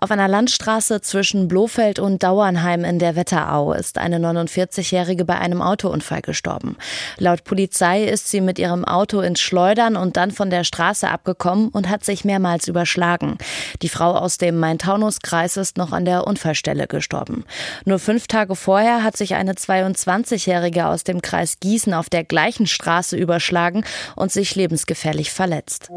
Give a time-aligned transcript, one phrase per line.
[0.00, 5.60] Auf einer Landstraße zwischen Blofeld und Dauernheim in der Wetterau ist eine 49-Jährige bei einem
[5.60, 6.76] Autounfall gestorben.
[7.16, 11.70] Laut Polizei ist sie mit ihrem Auto ins Schleudern und dann von der Straße abgekommen
[11.70, 13.38] und hat sich mehrmals überschlagen.
[13.82, 17.44] Die Frau aus dem Main-Taunus-Kreis ist noch an der Unfallstelle gestorben.
[17.84, 22.68] Nur fünf Tage vorher hat sich eine 22-Jährige aus dem Kreis Gießen auf der gleichen
[22.68, 25.90] Straße überschlagen und sich lebensgefährlich verletzt.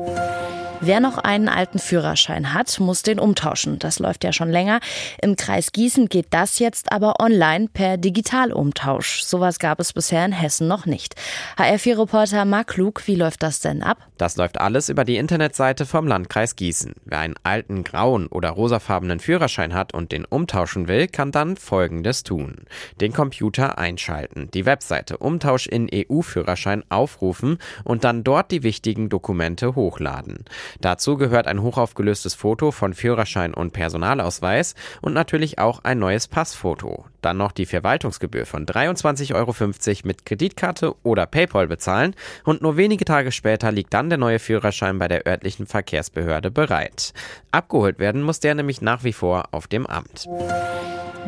[0.83, 3.77] Wer noch einen alten Führerschein hat, muss den umtauschen.
[3.77, 4.79] Das läuft ja schon länger.
[5.21, 9.23] Im Kreis Gießen geht das jetzt aber online per Digitalumtausch.
[9.23, 11.15] Sowas gab es bisher in Hessen noch nicht.
[11.57, 13.97] HR4-Reporter Marc Klug, wie läuft das denn ab?
[14.17, 16.93] Das läuft alles über die Internetseite vom Landkreis Gießen.
[17.05, 22.23] Wer einen alten grauen oder rosafarbenen Führerschein hat und den umtauschen will, kann dann Folgendes
[22.23, 22.65] tun.
[23.01, 29.75] Den Computer einschalten, die Webseite Umtausch in EU-Führerschein aufrufen und dann dort die wichtigen Dokumente
[29.75, 30.45] hochladen.
[30.79, 37.05] Dazu gehört ein hochaufgelöstes Foto von Führerschein und Personalausweis und natürlich auch ein neues Passfoto.
[37.23, 39.55] Dann noch die Verwaltungsgebühr von 23,50 Euro
[40.03, 44.99] mit Kreditkarte oder PayPal bezahlen und nur wenige Tage später liegt dann der neue Führerschein
[44.99, 47.13] bei der örtlichen Verkehrsbehörde bereit.
[47.49, 50.27] Abgeholt werden muss der nämlich nach wie vor auf dem Amt.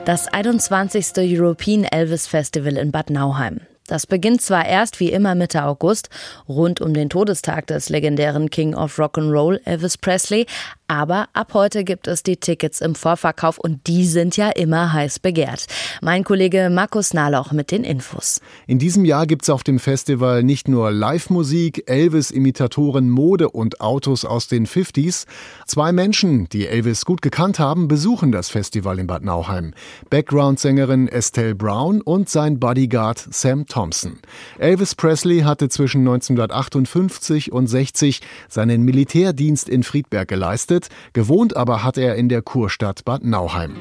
[0.05, 1.13] Das 21.
[1.17, 3.61] European Elvis Festival in Bad Nauheim.
[3.87, 6.09] Das beginnt zwar erst wie immer Mitte August,
[6.47, 10.45] rund um den Todestag des legendären King of Rock'n'Roll Elvis Presley,
[10.93, 15.17] aber ab heute gibt es die Tickets im Vorverkauf und die sind ja immer heiß
[15.17, 15.65] begehrt.
[16.03, 18.41] Mein Kollege Markus Nahloch mit den Infos.
[18.67, 24.23] In diesem Jahr gibt es auf dem Festival nicht nur Live-Musik, Elvis-Imitatoren, Mode und Autos
[24.23, 25.25] aus den 50s.
[25.65, 29.73] Zwei Menschen, die Elvis gut gekannt haben, besuchen das Festival in Bad Nauheim.
[30.11, 34.19] Background-Sängerin Estelle Brown und sein Bodyguard Sam Thompson.
[34.59, 40.82] Elvis Presley hatte zwischen 1958 und 60 seinen Militärdienst in Friedberg geleistet,
[41.13, 43.75] gewohnt aber hat er in der Kurstadt Bad Nauheim.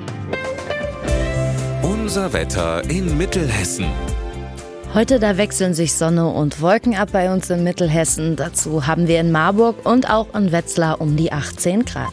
[1.83, 3.87] Unser Wetter in Mittelhessen.
[4.95, 8.37] Heute da wechseln sich Sonne und Wolken ab bei uns in Mittelhessen.
[8.37, 12.13] Dazu haben wir in Marburg und auch in Wetzlar um die 18 Grad.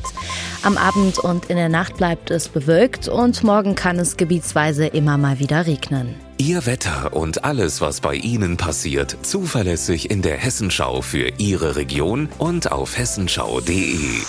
[0.64, 5.18] Am Abend und in der Nacht bleibt es bewölkt und morgen kann es gebietsweise immer
[5.18, 6.16] mal wieder regnen.
[6.38, 12.30] Ihr Wetter und alles, was bei Ihnen passiert, zuverlässig in der Hessenschau für Ihre Region
[12.38, 14.22] und auf hessenschau.de.